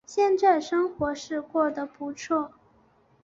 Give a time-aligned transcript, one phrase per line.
[0.07, 2.53] 现在生活是过得不错